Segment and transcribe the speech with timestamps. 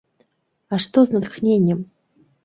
[0.75, 1.83] А што з натхненнем?